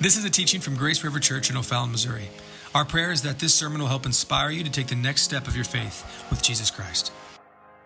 [0.00, 2.26] This is a teaching from Grace River Church in O'Fallon, Missouri.
[2.74, 5.46] Our prayer is that this sermon will help inspire you to take the next step
[5.46, 7.12] of your faith with Jesus Christ.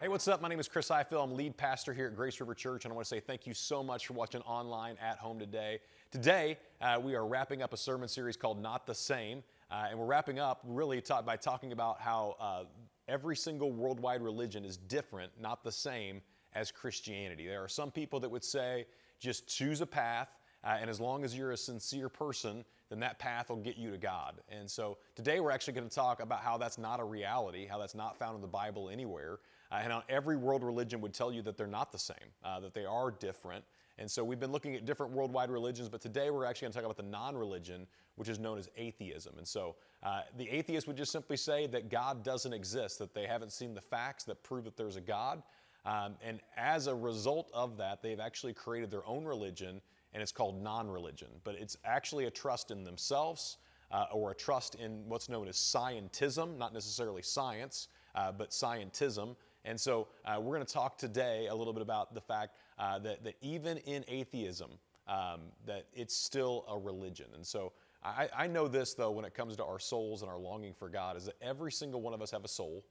[0.00, 0.40] Hey, what's up?
[0.40, 1.24] My name is Chris Ifill.
[1.24, 3.52] I'm lead pastor here at Grace River Church, and I want to say thank you
[3.52, 5.80] so much for watching online at home today.
[6.12, 9.98] Today, uh, we are wrapping up a sermon series called Not the Same, uh, and
[9.98, 12.64] we're wrapping up really talk, by talking about how uh,
[13.08, 16.22] every single worldwide religion is different, not the same
[16.54, 17.48] as Christianity.
[17.48, 18.86] There are some people that would say,
[19.18, 20.28] just choose a path
[20.64, 23.90] uh, and as long as you're a sincere person, then that path will get you
[23.90, 24.40] to God.
[24.48, 27.78] And so today we're actually going to talk about how that's not a reality, how
[27.78, 31.32] that's not found in the Bible anywhere, uh, and how every world religion would tell
[31.32, 33.64] you that they're not the same, uh, that they are different.
[33.98, 36.78] And so we've been looking at different worldwide religions, but today we're actually going to
[36.78, 37.86] talk about the non religion,
[38.16, 39.34] which is known as atheism.
[39.38, 43.26] And so uh, the atheist would just simply say that God doesn't exist, that they
[43.26, 45.42] haven't seen the facts that prove that there's a God.
[45.86, 49.80] Um, and as a result of that, they've actually created their own religion
[50.14, 51.28] and it's called non religion.
[51.42, 53.58] But it's actually a trust in themselves
[53.90, 59.36] uh, or a trust in what's known as scientism, not necessarily science, uh, but scientism.
[59.64, 62.98] And so uh, we're going to talk today a little bit about the fact uh,
[63.00, 64.70] that, that even in atheism,
[65.08, 67.26] um, that it's still a religion.
[67.34, 70.38] And so I, I know this, though, when it comes to our souls and our
[70.38, 72.84] longing for God, is that every single one of us have a soul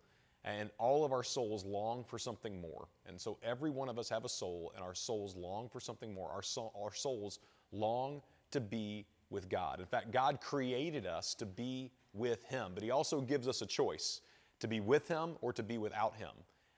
[0.45, 2.87] and all of our souls long for something more.
[3.05, 6.13] And so every one of us have a soul, and our souls long for something
[6.13, 6.29] more.
[6.29, 6.43] Our,
[6.75, 7.39] our souls
[7.71, 9.79] long to be with God.
[9.79, 13.65] In fact, God created us to be with Him, but He also gives us a
[13.65, 14.21] choice
[14.59, 16.31] to be with Him or to be without Him.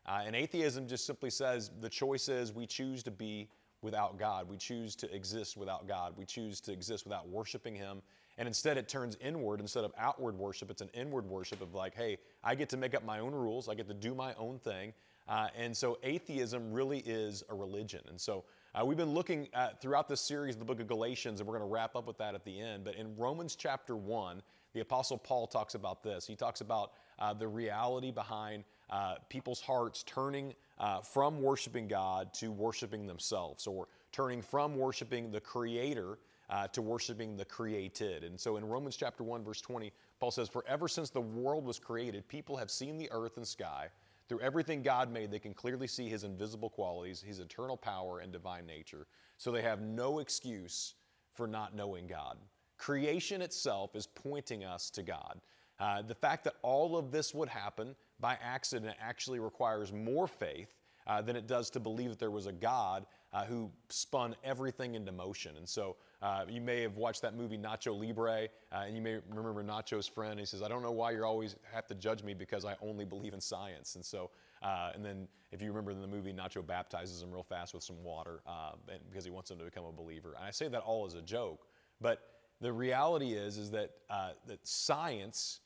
[0.06, 3.50] Uh, and atheism just simply says the choice is we choose to be
[3.82, 4.48] without God.
[4.48, 6.14] We choose to exist without God.
[6.16, 8.02] We choose to exist without worshiping Him
[8.38, 10.70] and instead, it turns inward instead of outward worship.
[10.70, 13.70] It's an inward worship of like, hey, I get to make up my own rules,
[13.70, 14.94] I get to do my own thing.
[15.28, 18.02] Uh, and so, atheism really is a religion.
[18.10, 18.44] And so,
[18.76, 19.48] uh, we've been looking
[19.82, 22.36] throughout this series, the book of Galatians, and we're going to wrap up with that
[22.36, 22.84] at the end.
[22.84, 24.42] But in Romans chapter 1,
[24.76, 26.28] the Apostle Paul talks about this.
[26.28, 32.34] He talks about uh, the reality behind uh, people's hearts turning uh, from worshiping God
[32.36, 36.20] to worshiping themselves, or turning from worshiping the Creator
[36.50, 38.24] uh, to worshiping the created.
[38.24, 41.66] And so in Romans chapter 1, verse 20, Paul says, For ever since the world
[41.66, 43.88] was created, people have seen the earth and sky.
[44.28, 48.32] Through everything God made, they can clearly see his invisible qualities, his eternal power, and
[48.32, 49.08] divine nature.
[49.38, 50.96] So they have no excuse
[51.34, 52.38] for not knowing God.
[52.78, 55.40] Creation itself is pointing us to God.
[55.80, 60.74] Uh, the fact that all of this would happen by accident actually requires more faith
[61.08, 64.96] uh, than it does to believe that there was a God uh, who spun everything
[64.96, 65.58] into motion.
[65.58, 69.20] And so uh, you may have watched that movie Nacho Libre, uh, and you may
[69.30, 70.40] remember Nacho's friend.
[70.40, 73.04] He says, "I don't know why you always have to judge me because I only
[73.04, 74.32] believe in science." And so,
[74.64, 77.84] uh, and then if you remember in the movie, Nacho baptizes him real fast with
[77.84, 78.72] some water uh,
[79.10, 80.34] because he wants him to become a believer.
[80.38, 81.68] And I say that all as a joke,
[82.00, 82.22] but
[82.62, 83.92] the reality is is that
[84.48, 85.60] that science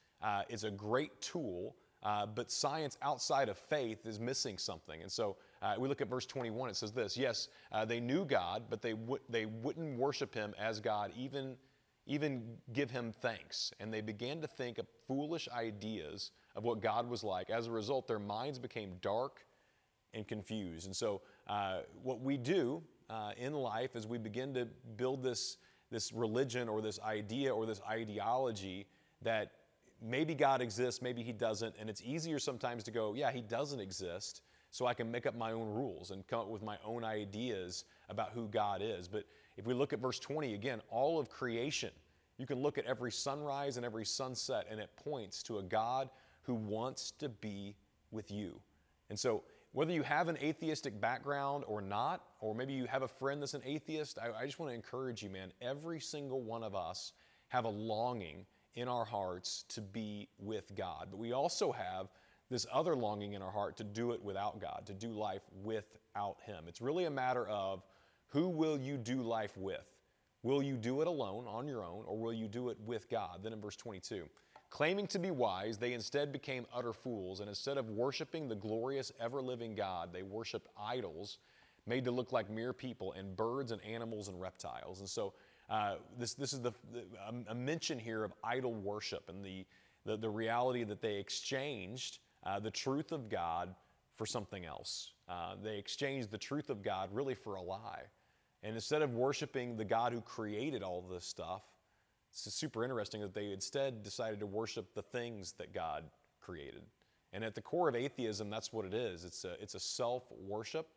[0.49, 1.75] is a great tool.
[2.01, 5.01] Uh, but science outside of faith is missing something.
[5.01, 8.25] And so uh, we look at verse 21, it says this Yes, uh, they knew
[8.25, 11.57] God, but they, w- they wouldn't worship him as God, even,
[12.05, 12.43] even
[12.73, 13.71] give him thanks.
[13.79, 17.49] And they began to think of foolish ideas of what God was like.
[17.49, 19.45] As a result, their minds became dark
[20.13, 20.85] and confused.
[20.85, 25.57] And so, uh, what we do uh, in life is we begin to build this,
[25.91, 28.87] this religion or this idea or this ideology
[29.21, 29.51] that
[30.01, 31.75] maybe God exists, maybe He doesn't.
[31.77, 34.41] And it's easier sometimes to go, yeah, He doesn't exist
[34.71, 37.85] so I can make up my own rules and come up with my own ideas
[38.09, 39.07] about who God is.
[39.07, 39.25] But
[39.57, 41.91] if we look at verse 20 again, all of creation,
[42.37, 46.09] you can look at every sunrise and every sunset, and it points to a God
[46.43, 47.75] who wants to be
[48.11, 48.59] with you.
[49.09, 53.07] And so, whether you have an atheistic background or not, or maybe you have a
[53.07, 55.51] friend that's an atheist, I, I just want to encourage you, man.
[55.61, 57.13] Every single one of us
[57.49, 61.07] have a longing in our hearts to be with God.
[61.11, 62.07] But we also have
[62.49, 66.37] this other longing in our heart to do it without God, to do life without
[66.45, 66.65] Him.
[66.67, 67.83] It's really a matter of
[68.27, 69.85] who will you do life with?
[70.41, 73.41] Will you do it alone, on your own, or will you do it with God?
[73.43, 74.23] Then in verse 22,
[74.69, 79.11] claiming to be wise, they instead became utter fools, and instead of worshiping the glorious,
[79.19, 81.39] ever living God, they worshiped idols
[81.85, 84.99] made to look like mere people and birds and animals and reptiles.
[84.99, 85.33] And so
[85.69, 87.03] uh, this, this is the, the,
[87.49, 89.65] a mention here of idol worship and the,
[90.05, 93.75] the, the reality that they exchanged uh, the truth of God
[94.15, 95.13] for something else.
[95.27, 98.03] Uh, they exchanged the truth of God really for a lie.
[98.63, 101.63] And instead of worshiping the God who created all this stuff,
[102.31, 106.03] it's super interesting that they instead decided to worship the things that God
[106.41, 106.83] created.
[107.31, 109.23] And at the core of atheism, that's what it is.
[109.23, 110.87] It's a, it's a self worship.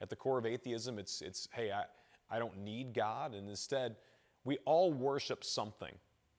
[0.00, 1.84] At the core of atheism, it's, it's hey, I,
[2.34, 3.34] I don't need God.
[3.34, 3.96] And instead,
[4.44, 5.94] we all worship something.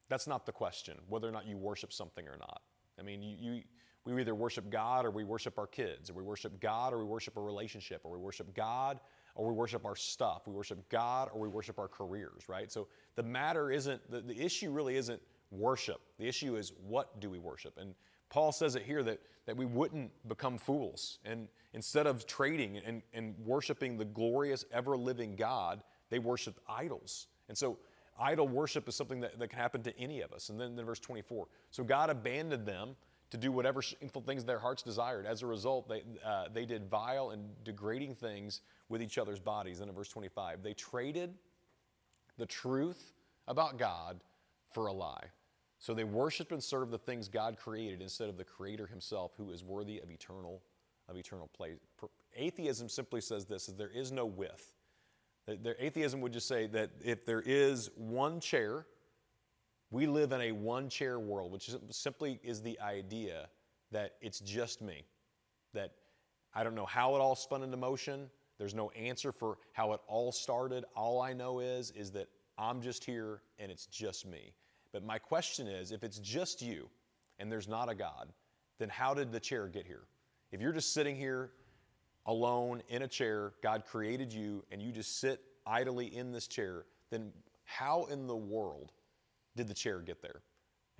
[0.09, 2.61] That's not the question, whether or not you worship something or not.
[2.99, 3.61] I mean, you, you,
[4.05, 7.05] we either worship God or we worship our kids, or we worship God or we
[7.05, 8.99] worship a relationship, or we worship God
[9.35, 10.43] or we worship our stuff.
[10.45, 12.71] We worship God or we worship our careers, right?
[12.71, 15.21] So the matter isn't, the, the issue really isn't
[15.51, 16.01] worship.
[16.19, 17.77] The issue is what do we worship?
[17.77, 17.95] And
[18.29, 21.19] Paul says it here that, that we wouldn't become fools.
[21.25, 27.27] And instead of trading and, and worshiping the glorious, ever living God, they worship idols.
[27.49, 27.77] And so
[28.19, 30.49] idol worship is something that, that can happen to any of us.
[30.49, 31.47] And then, then verse 24.
[31.71, 32.95] So God abandoned them
[33.33, 35.25] to do whatever shameful things their hearts desired.
[35.25, 39.79] As a result, they, uh, they did vile and degrading things with each other's bodies.
[39.79, 41.33] Then in verse 25, they traded
[42.37, 43.11] the truth
[43.47, 44.19] about God
[44.71, 45.25] for a lie.
[45.79, 49.49] So they worshiped and served the things God created instead of the Creator Himself, who
[49.49, 50.61] is worthy of eternal,
[51.09, 51.77] of eternal place.
[52.35, 54.75] Atheism simply says this: is there is no with.
[55.47, 58.85] Their atheism would just say that if there is one chair,
[59.93, 63.47] we live in a one chair world, which simply is the idea
[63.91, 65.05] that it's just me.
[65.75, 65.91] That
[66.55, 68.27] I don't know how it all spun into motion.
[68.57, 70.83] There's no answer for how it all started.
[70.95, 74.53] All I know is is that I'm just here and it's just me.
[74.91, 76.89] But my question is if it's just you
[77.37, 78.33] and there's not a God,
[78.79, 80.07] then how did the chair get here?
[80.51, 81.51] If you're just sitting here
[82.25, 86.85] alone in a chair, God created you, and you just sit idly in this chair,
[87.11, 87.31] then
[87.65, 88.91] how in the world
[89.55, 90.41] did the chair get there?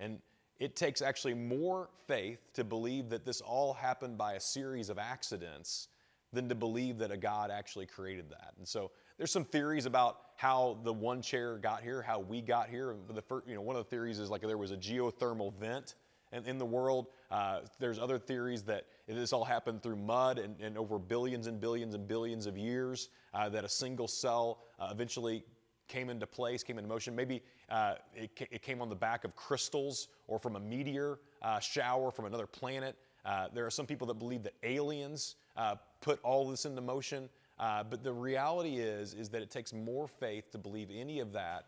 [0.00, 0.20] And
[0.58, 4.98] it takes actually more faith to believe that this all happened by a series of
[4.98, 5.88] accidents
[6.32, 8.54] than to believe that a God actually created that.
[8.58, 12.68] And so there's some theories about how the one chair got here, how we got
[12.68, 12.96] here.
[13.08, 15.94] The first, you know, one of the theories is like there was a geothermal vent
[16.32, 17.06] in, in the world.
[17.30, 21.60] Uh, there's other theories that this all happened through mud and, and over billions and
[21.60, 25.44] billions and billions of years, uh, that a single cell uh, eventually
[25.88, 27.14] came into place, came into motion.
[27.14, 31.60] Maybe uh, it, it, came on the back of crystals or from a meteor uh,
[31.60, 32.96] shower from another planet.
[33.24, 37.28] Uh, there are some people that believe that aliens uh, put all this into motion.
[37.58, 41.32] Uh, but the reality is, is that it takes more faith to believe any of
[41.32, 41.66] that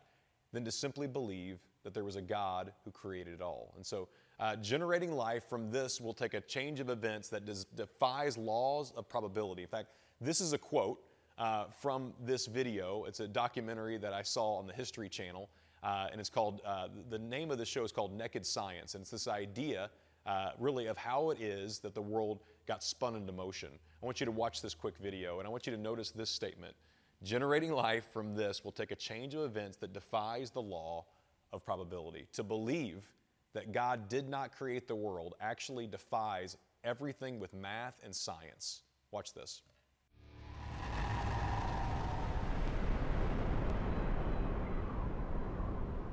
[0.53, 3.73] than to simply believe that there was a God who created it all.
[3.77, 4.09] And so,
[4.39, 9.09] uh, generating life from this will take a change of events that defies laws of
[9.09, 9.63] probability.
[9.63, 9.89] In fact,
[10.21, 11.01] this is a quote
[11.39, 13.05] uh, from this video.
[13.05, 15.49] It's a documentary that I saw on the History Channel,
[15.83, 18.95] uh, and it's called, uh, the name of the show is called Naked Science.
[18.95, 19.91] And it's this idea,
[20.25, 23.71] uh, really, of how it is that the world got spun into motion.
[24.03, 26.31] I want you to watch this quick video, and I want you to notice this
[26.31, 26.75] statement.
[27.23, 31.05] Generating life from this will take a change of events that defies the law
[31.53, 32.27] of probability.
[32.35, 33.07] To believe
[33.55, 38.83] that God did not create the world actually defies everything with math and science.
[39.13, 39.63] Watch this.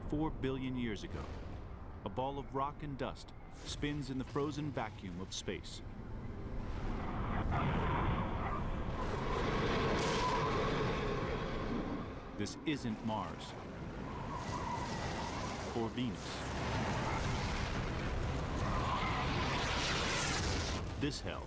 [0.10, 1.20] Four billion years ago,
[2.06, 3.30] a ball of rock and dust
[3.66, 5.82] spins in the frozen vacuum of space.
[12.38, 13.54] This isn't Mars
[15.80, 16.20] or Venus.
[21.02, 21.44] This hell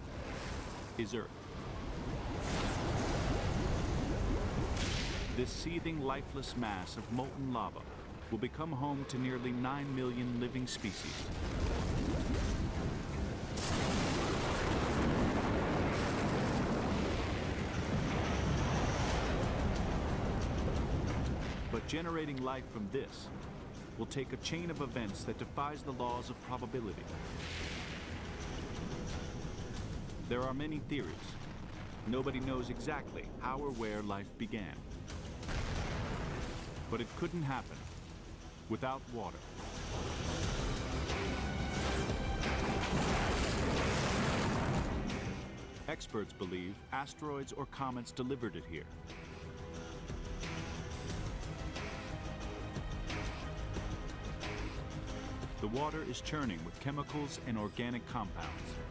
[0.99, 1.29] is Earth.
[5.37, 7.81] This seething, lifeless mass of molten lava
[8.31, 11.12] will become home to nearly 9 million living species.
[21.70, 23.29] But generating life from this
[23.98, 27.03] will take a chain of events that defies the laws of probability.
[30.29, 31.12] There are many theories.
[32.08, 34.74] Nobody knows exactly how or where life began.
[36.91, 37.77] But it couldn't happen
[38.69, 39.39] without water.
[45.89, 48.82] Experts believe asteroids or comets delivered it here.
[55.61, 58.85] The water is churning with chemicals and organic compounds.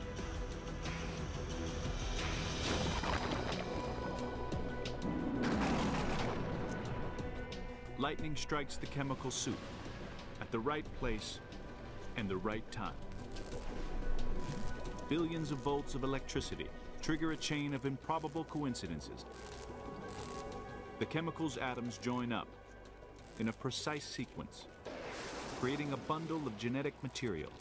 [8.05, 9.57] Lightning strikes the chemical soup
[10.39, 11.39] at the right place
[12.17, 12.93] and the right time.
[15.09, 16.67] Billions of volts of electricity
[17.01, 19.25] trigger a chain of improbable coincidences.
[20.99, 22.47] The chemical's atoms join up
[23.39, 24.67] in a precise sequence,
[25.59, 27.51] creating a bundle of genetic material.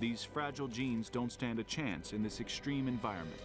[0.00, 3.42] These fragile genes don't stand a chance in this extreme environment.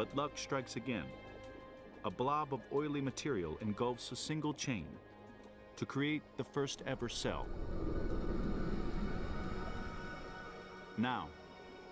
[0.00, 1.04] But luck strikes again.
[2.06, 4.86] A blob of oily material engulfs a single chain
[5.76, 7.44] to create the first ever cell.
[10.96, 11.28] Now,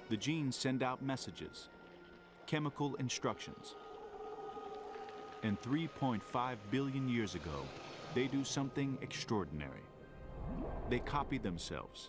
[0.08, 1.68] the genes send out messages,
[2.46, 3.74] chemical instructions.
[5.42, 7.66] And 3.5 billion years ago,
[8.14, 9.84] they do something extraordinary.
[10.88, 12.08] They copy themselves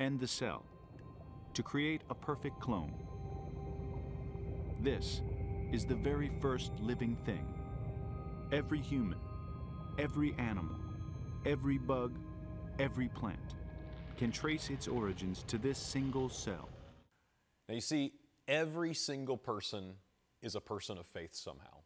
[0.00, 0.64] and the cell
[1.54, 3.07] to create a perfect clone.
[4.80, 5.22] This
[5.72, 7.44] is the very first living thing.
[8.52, 9.18] Every human,
[9.98, 10.76] every animal,
[11.44, 12.16] every bug,
[12.78, 13.54] every plant
[14.16, 16.68] can trace its origins to this single cell.
[17.68, 18.12] Now, you see,
[18.46, 19.94] every single person
[20.42, 21.82] is a person of faith somehow.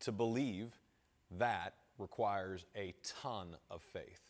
[0.00, 0.72] To believe
[1.38, 4.20] that requires a ton of faith.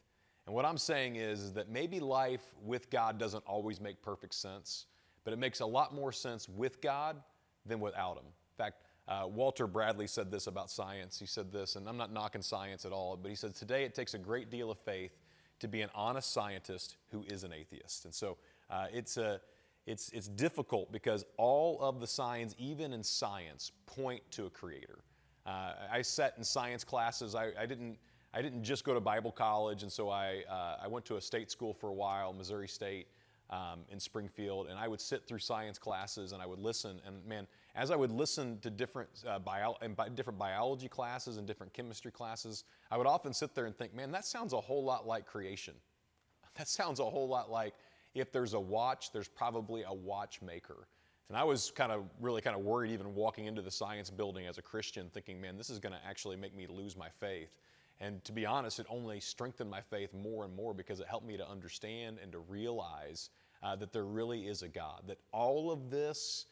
[0.46, 4.86] And what I'm saying is, that maybe life with God doesn't always make perfect sense,
[5.24, 7.22] but it makes a lot more sense with God
[7.68, 8.26] than without Him.
[8.26, 11.18] In fact, uh, Walter Bradley said this about science.
[11.18, 13.94] He said this, and I'm not knocking science at all, but he said, Today it
[13.94, 15.12] takes a great deal of faith
[15.60, 18.04] to be an honest scientist who is an atheist.
[18.04, 18.36] And so
[18.68, 19.40] uh, it's, a,
[19.86, 24.98] it's, it's difficult because all of the signs, even in science, point to a creator.
[25.46, 27.34] Uh, I sat in science classes.
[27.34, 27.96] I, I, didn't,
[28.34, 31.20] I didn't just go to Bible college, and so I, uh, I went to a
[31.20, 33.06] state school for a while, Missouri State
[33.50, 37.00] um, in Springfield, and I would sit through science classes and I would listen.
[37.06, 41.38] And man, as I would listen to different, uh, bio, and bi- different biology classes
[41.38, 44.60] and different chemistry classes, I would often sit there and think, man, that sounds a
[44.60, 45.74] whole lot like creation.
[46.56, 47.72] That sounds a whole lot like
[48.14, 50.88] if there's a watch, there's probably a watchmaker.
[51.28, 54.46] And I was kind of really kind of worried even walking into the science building
[54.46, 57.50] as a Christian, thinking, man, this is going to actually make me lose my faith.
[58.00, 61.26] And to be honest, it only strengthened my faith more and more because it helped
[61.26, 63.30] me to understand and to realize
[63.62, 66.46] uh, that there really is a God, that all of this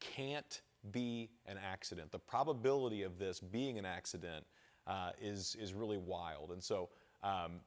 [0.00, 2.10] can't be an accident.
[2.10, 4.44] The probability of this being an accident
[4.86, 6.50] uh, is, is really wild.
[6.50, 6.88] And so
[7.22, 7.60] um,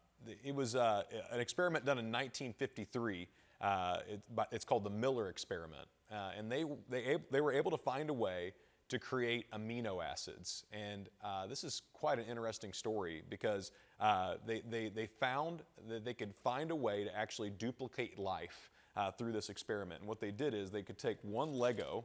[0.43, 3.27] it was uh, an experiment done in 1953.
[3.59, 4.21] Uh, it,
[4.51, 5.87] it's called the Miller experiment.
[6.11, 8.53] Uh, and they, they, they were able to find a way
[8.91, 10.65] to create amino acids.
[10.73, 13.71] And uh, this is quite an interesting story because
[14.01, 18.69] uh, they, they, they found that they could find a way to actually duplicate life
[18.97, 20.01] uh, through this experiment.
[20.01, 22.03] And what they did is they could take one Lego,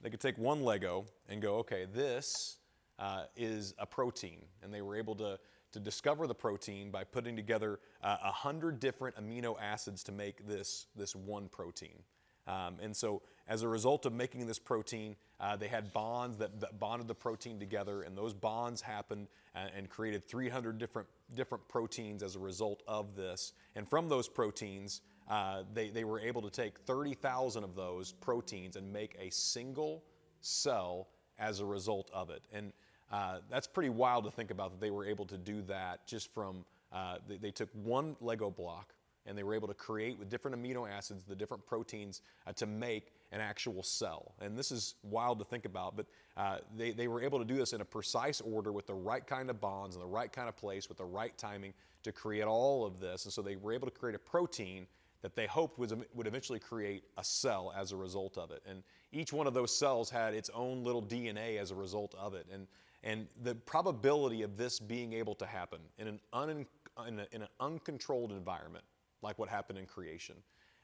[0.00, 2.58] they could take one Lego and go, okay, this
[3.00, 4.42] uh, is a protein.
[4.62, 5.36] And they were able to,
[5.72, 10.46] to discover the protein by putting together uh, a hundred different amino acids to make
[10.46, 11.98] this, this one protein.
[12.46, 16.60] Um, and so, as a result of making this protein, uh, they had bonds that,
[16.60, 21.66] that, bonded the protein together, and those bonds happened and, and, created 300 different, different
[21.68, 23.52] proteins as a result of this.
[23.76, 28.76] And from those proteins, uh, they, they were able to take 30,000 of those proteins
[28.76, 30.02] and make a single
[30.40, 32.42] cell as a result of it.
[32.52, 32.72] And
[33.12, 36.32] uh, that's pretty wild to think about that they were able to do that just
[36.32, 38.94] from, uh, they, they took one Lego block
[39.26, 42.66] and they were able to create with different amino acids the different proteins uh, to
[42.66, 44.34] make an actual cell.
[44.40, 46.06] And this is wild to think about, but
[46.36, 49.26] uh, they, they were able to do this in a precise order with the right
[49.26, 52.44] kind of bonds in the right kind of place with the right timing to create
[52.44, 53.24] all of this.
[53.24, 54.86] And so they were able to create a protein
[55.22, 58.62] that they hoped was, would eventually create a cell as a result of it.
[58.68, 62.34] And each one of those cells had its own little DNA as a result of
[62.34, 62.46] it.
[62.52, 62.66] And,
[63.02, 66.66] and the probability of this being able to happen in an, un,
[67.08, 68.84] in, a, in an uncontrolled environment
[69.22, 70.36] like what happened in creation.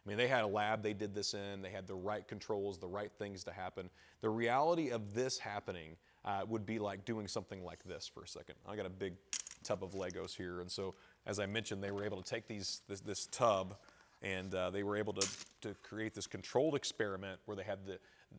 [0.05, 2.79] I mean, they had a lab they did this in, they had the right controls,
[2.79, 3.89] the right things to happen.
[4.21, 8.29] The reality of this happening uh, would be like doing something like this for a
[8.29, 8.57] second.
[8.69, 9.15] I got a big
[9.63, 10.95] tub of Legos here, and so
[11.27, 13.77] as I mentioned, they were able to take these this, this tub
[14.23, 15.29] and uh, they were able to,
[15.63, 17.99] to create this controlled experiment where they had the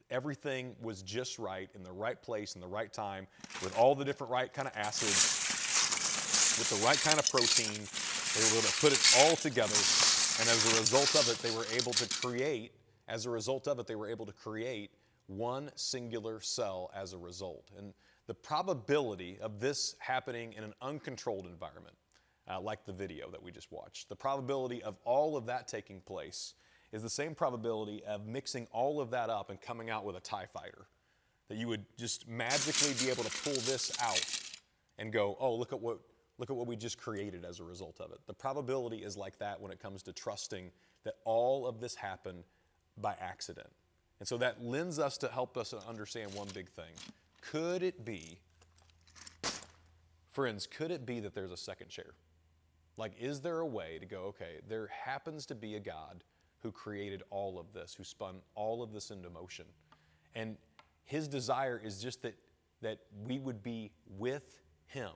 [0.09, 3.27] everything was just right in the right place in the right time
[3.61, 5.43] with all the different right kind of acids
[6.57, 7.85] with the right kind of protein
[8.33, 9.75] they were able to put it all together,
[10.39, 12.71] and as a result of it, they were able to create,
[13.07, 14.91] as a result of it, they were able to create
[15.27, 17.69] one singular cell as a result.
[17.77, 17.93] And
[18.27, 21.95] the probability of this happening in an uncontrolled environment,
[22.49, 26.01] uh, like the video that we just watched, the probability of all of that taking
[26.01, 26.55] place
[26.91, 30.19] is the same probability of mixing all of that up and coming out with a
[30.19, 30.87] TIE fighter.
[31.49, 34.25] That you would just magically be able to pull this out
[34.97, 35.99] and go, oh, look at what
[36.37, 38.19] Look at what we just created as a result of it.
[38.25, 40.71] The probability is like that when it comes to trusting
[41.03, 42.43] that all of this happened
[42.97, 43.69] by accident.
[44.19, 46.93] And so that lends us to help us understand one big thing.
[47.41, 48.37] Could it be,
[50.31, 52.13] friends, could it be that there's a second chair?
[52.95, 56.23] Like, is there a way to go, okay, there happens to be a God
[56.59, 59.65] who created all of this, who spun all of this into motion?
[60.35, 60.57] And
[61.03, 62.35] His desire is just that,
[62.81, 65.11] that we would be with Him.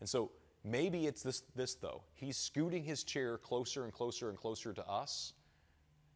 [0.00, 0.30] And so
[0.64, 2.02] maybe it's this, this, though.
[2.14, 5.32] He's scooting His chair closer and closer and closer to us,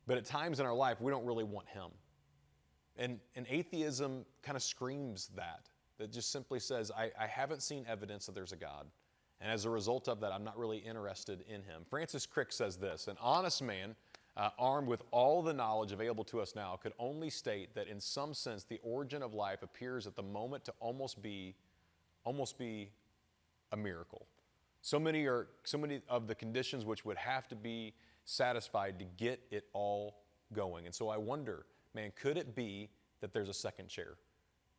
[0.06, 1.90] but at times in our life, we don't really want Him.
[2.96, 5.68] And, and atheism kind of screams that,
[5.98, 8.86] that just simply says, I, I haven't seen evidence that there's a God.
[9.40, 11.82] And as a result of that, I'm not really interested in him.
[11.88, 13.96] Francis Crick says this An honest man,
[14.36, 18.00] uh, armed with all the knowledge available to us now, could only state that in
[18.00, 21.54] some sense the origin of life appears at the moment to almost be,
[22.24, 22.90] almost be
[23.72, 24.26] a miracle.
[24.82, 29.04] So many, are, so many of the conditions which would have to be satisfied to
[29.16, 30.16] get it all
[30.52, 30.86] going.
[30.86, 34.14] And so I wonder, man, could it be that there's a second chair?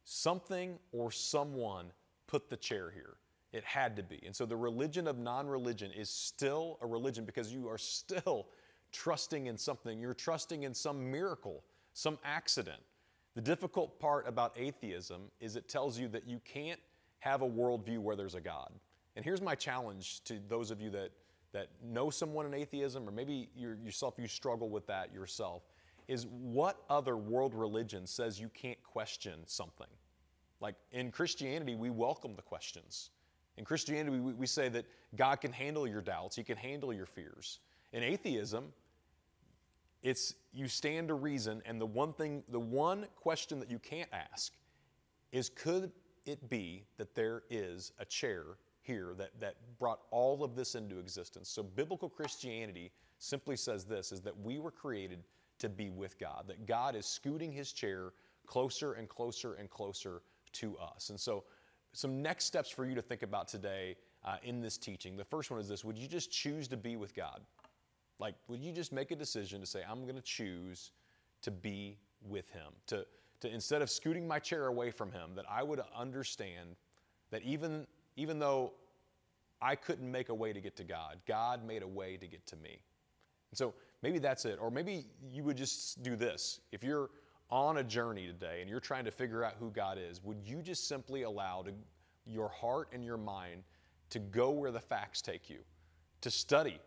[0.03, 1.91] Something or someone
[2.27, 3.17] put the chair here.
[3.53, 4.19] It had to be.
[4.25, 8.47] And so the religion of non religion is still a religion because you are still
[8.91, 9.99] trusting in something.
[9.99, 12.81] You're trusting in some miracle, some accident.
[13.35, 16.79] The difficult part about atheism is it tells you that you can't
[17.21, 18.71] have a worldview where there's a God.
[19.15, 21.11] And here's my challenge to those of you that,
[21.53, 25.63] that know someone in atheism, or maybe yourself, you struggle with that yourself,
[26.07, 29.87] is what other world religion says you can't question something?
[30.59, 33.11] Like in Christianity, we welcome the questions.
[33.57, 34.85] In Christianity, we, we say that
[35.15, 37.59] God can handle your doubts, He can handle your fears.
[37.93, 38.73] In atheism,
[40.01, 44.09] it's you stand to reason, and the one thing, the one question that you can't
[44.11, 44.53] ask
[45.31, 45.91] is could
[46.25, 48.43] it be that there is a chair
[48.81, 51.49] here that, that brought all of this into existence?
[51.49, 55.23] So biblical Christianity simply says this is that we were created
[55.59, 58.13] to be with God, that God is scooting his chair
[58.47, 60.21] closer and closer and closer
[60.53, 61.09] to us.
[61.09, 61.43] And so
[61.93, 65.17] some next steps for you to think about today uh, in this teaching.
[65.17, 67.41] The first one is this Would you just choose to be with God?
[68.19, 70.91] Like, would you just make a decision to say, I'm going to choose
[71.41, 72.71] to be with Him?
[72.87, 73.05] To,
[73.41, 76.75] to instead of scooting my chair away from Him, that I would understand
[77.31, 78.73] that even, even though
[79.61, 82.45] I couldn't make a way to get to God, God made a way to get
[82.47, 82.79] to me.
[83.51, 84.57] And so maybe that's it.
[84.59, 86.59] Or maybe you would just do this.
[86.71, 87.09] If you're
[87.49, 90.61] on a journey today and you're trying to figure out who God is, would you
[90.61, 91.73] just simply allow to,
[92.25, 93.63] your heart and your mind
[94.11, 95.59] to go where the facts take you,
[96.21, 96.79] to study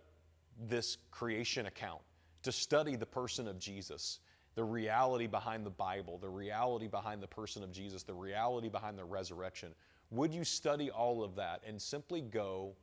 [0.68, 2.00] this creation account,
[2.42, 4.20] to study the person of Jesus,
[4.54, 8.98] the reality behind the Bible, the reality behind the person of Jesus, the reality behind
[8.98, 9.74] the resurrection?
[10.10, 12.74] Would you study all of that and simply go,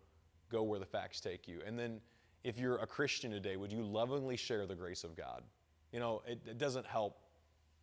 [0.51, 1.59] go where the facts take you?
[1.65, 2.01] And then,
[2.43, 5.43] if you're a Christian today, would you lovingly share the grace of God?
[5.91, 7.19] You know, it, it doesn't help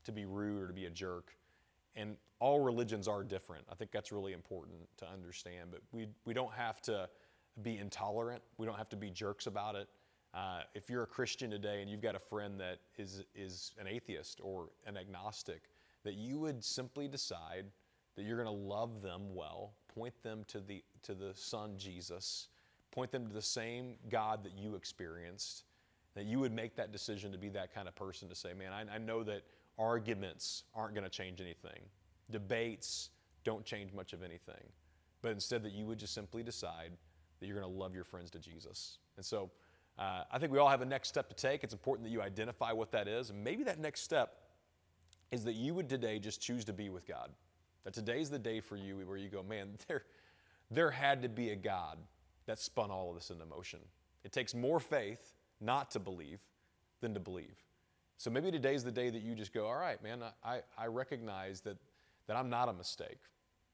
[0.04, 1.32] to be rude or to be a jerk.
[1.94, 3.64] And all religions are different.
[3.70, 5.70] I think that's really important to understand.
[5.70, 7.08] But we, we don't have to
[7.62, 9.88] be intolerant, we don't have to be jerks about it.
[10.34, 13.86] Uh, if you're a Christian today and you've got a friend that is, is an
[13.86, 15.62] atheist or an agnostic,
[16.04, 17.64] that you would simply decide
[18.16, 22.48] that you're going to love them well, point them to the, to the Son Jesus,
[22.90, 25.64] point them to the same God that you experienced,
[26.14, 28.72] that you would make that decision to be that kind of person to say, man,
[28.72, 29.42] I, I know that
[29.78, 31.80] arguments aren't going to change anything.
[32.30, 33.10] Debates
[33.44, 34.72] don't change much of anything.
[35.22, 36.92] But instead, that you would just simply decide
[37.40, 38.98] that you're going to love your friends to Jesus.
[39.16, 39.50] And so
[39.98, 41.64] uh, I think we all have a next step to take.
[41.64, 43.30] It's important that you identify what that is.
[43.30, 44.34] And maybe that next step
[45.30, 47.30] is that you would today just choose to be with God.
[47.84, 50.04] That today's the day for you where you go, man, there,
[50.70, 51.98] there had to be a God
[52.46, 53.80] that spun all of this into motion.
[54.24, 56.40] It takes more faith not to believe
[57.00, 57.64] than to believe.
[58.16, 61.60] So maybe today's the day that you just go, all right, man, I, I recognize
[61.62, 61.76] that,
[62.26, 63.20] that I'm not a mistake,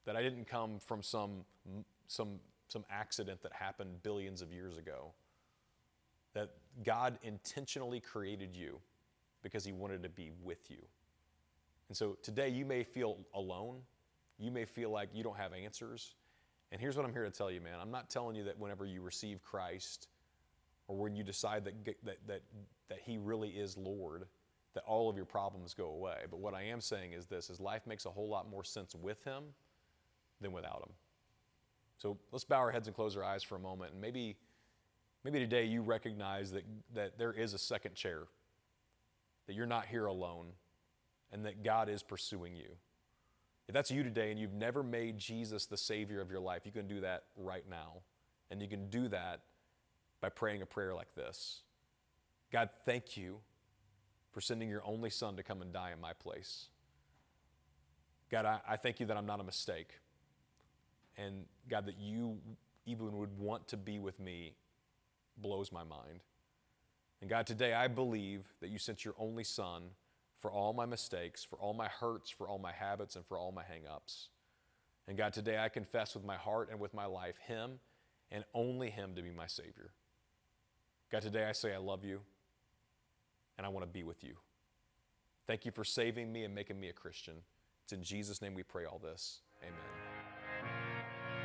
[0.04, 1.44] that I didn't come from some,
[2.08, 5.12] some, some accident that happened billions of years ago,
[6.34, 6.50] that
[6.84, 8.78] God intentionally created you
[9.42, 10.78] because He wanted to be with you.
[11.88, 13.76] And so today you may feel alone.
[14.38, 16.14] You may feel like you don't have answers.
[16.72, 17.78] And here's what I'm here to tell you, man.
[17.80, 20.08] I'm not telling you that whenever you receive Christ
[20.88, 22.42] or when you decide that, that, that,
[22.88, 24.26] that He really is Lord,
[24.74, 26.18] that all of your problems go away.
[26.30, 28.94] But what I am saying is this, is life makes a whole lot more sense
[28.94, 29.44] with Him
[30.40, 30.92] than without Him.
[31.98, 33.92] So let's bow our heads and close our eyes for a moment.
[33.92, 34.36] And maybe,
[35.24, 38.24] maybe today you recognize that, that there is a second chair,
[39.46, 40.48] that you're not here alone,
[41.32, 42.76] and that God is pursuing you.
[43.66, 46.72] If that's you today and you've never made Jesus the Savior of your life, you
[46.72, 48.02] can do that right now.
[48.50, 49.40] And you can do that
[50.20, 51.62] by praying a prayer like this
[52.52, 53.38] God, thank you
[54.32, 56.68] for sending your only son to come and die in my place.
[58.30, 60.00] God, I, I thank you that I'm not a mistake.
[61.16, 62.38] And God, that you
[62.86, 64.54] even would want to be with me
[65.36, 66.22] blows my mind.
[67.20, 69.84] And God, today I believe that you sent your only son
[70.40, 73.50] for all my mistakes, for all my hurts, for all my habits, and for all
[73.50, 74.28] my hang ups.
[75.08, 77.78] And God, today I confess with my heart and with my life Him
[78.30, 79.92] and only Him to be my Savior.
[81.10, 82.20] God, today I say I love you
[83.56, 84.34] and I want to be with you.
[85.46, 87.34] Thank you for saving me and making me a Christian.
[87.84, 89.40] It's in Jesus' name we pray all this.
[89.62, 90.33] Amen.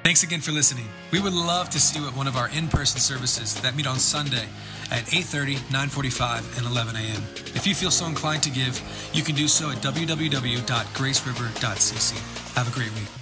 [0.04, 0.88] Thanks again for listening.
[1.12, 4.00] We would love to see you at one of our in-person services that meet on
[4.00, 4.48] Sunday
[4.92, 7.22] at 8:30, 9:45, and 11 a.m.
[7.54, 8.82] If you feel so inclined to give,
[9.14, 12.14] you can do so at www.graceriver.cc.
[12.56, 13.19] Have a great week.